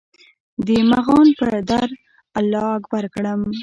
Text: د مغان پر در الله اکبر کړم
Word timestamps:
د 0.65 0.67
مغان 0.91 1.27
پر 1.39 1.51
در 1.69 1.89
الله 2.39 2.67
اکبر 2.77 3.05
کړم 3.13 3.41